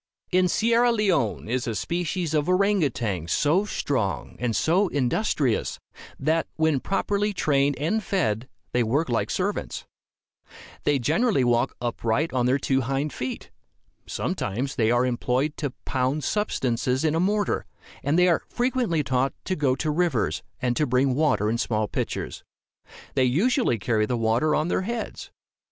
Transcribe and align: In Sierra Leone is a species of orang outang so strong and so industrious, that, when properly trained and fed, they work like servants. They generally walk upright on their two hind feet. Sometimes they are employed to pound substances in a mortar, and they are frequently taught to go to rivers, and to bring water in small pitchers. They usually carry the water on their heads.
In 0.31 0.47
Sierra 0.47 0.91
Leone 0.91 1.47
is 1.47 1.67
a 1.67 1.75
species 1.75 2.33
of 2.33 2.49
orang 2.49 2.81
outang 2.83 3.27
so 3.29 3.65
strong 3.65 4.35
and 4.39 4.55
so 4.55 4.87
industrious, 4.87 5.79
that, 6.19 6.47
when 6.55 6.79
properly 6.79 7.33
trained 7.33 7.77
and 7.77 8.01
fed, 8.03 8.49
they 8.71 8.81
work 8.81 9.09
like 9.09 9.29
servants. 9.29 9.85
They 10.85 10.97
generally 10.97 11.43
walk 11.43 11.75
upright 11.79 12.33
on 12.33 12.47
their 12.47 12.57
two 12.57 12.81
hind 12.81 13.13
feet. 13.13 13.51
Sometimes 14.07 14.73
they 14.75 14.89
are 14.89 15.05
employed 15.05 15.55
to 15.57 15.69
pound 15.85 16.23
substances 16.23 17.05
in 17.05 17.13
a 17.13 17.19
mortar, 17.19 17.67
and 18.01 18.17
they 18.17 18.27
are 18.27 18.41
frequently 18.49 19.03
taught 19.03 19.33
to 19.45 19.55
go 19.55 19.75
to 19.75 19.91
rivers, 19.91 20.41
and 20.59 20.75
to 20.77 20.87
bring 20.87 21.13
water 21.13 21.47
in 21.47 21.59
small 21.59 21.87
pitchers. 21.87 22.43
They 23.13 23.25
usually 23.25 23.77
carry 23.77 24.07
the 24.07 24.17
water 24.17 24.55
on 24.55 24.67
their 24.67 24.81
heads. 24.81 25.29